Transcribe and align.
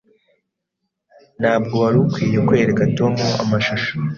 Ntabwo 1.39 1.73
wari 1.83 1.97
ukwiye 2.03 2.39
kwereka 2.47 2.83
Tom 2.97 3.13
amashusho. 3.43 3.91